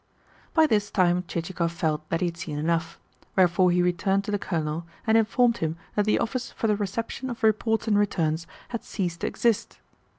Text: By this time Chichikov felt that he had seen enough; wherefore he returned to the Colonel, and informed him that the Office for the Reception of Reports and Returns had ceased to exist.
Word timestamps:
By 0.55 0.65
this 0.65 0.89
time 0.89 1.25
Chichikov 1.27 1.71
felt 1.71 2.09
that 2.09 2.21
he 2.21 2.25
had 2.25 2.35
seen 2.35 2.57
enough; 2.57 2.97
wherefore 3.35 3.69
he 3.69 3.83
returned 3.83 4.23
to 4.23 4.31
the 4.31 4.39
Colonel, 4.39 4.83
and 5.05 5.15
informed 5.15 5.57
him 5.57 5.77
that 5.93 6.05
the 6.05 6.17
Office 6.17 6.49
for 6.51 6.65
the 6.65 6.75
Reception 6.75 7.29
of 7.29 7.43
Reports 7.43 7.87
and 7.87 7.99
Returns 7.99 8.47
had 8.69 8.83
ceased 8.83 9.19
to 9.21 9.27
exist. 9.27 9.77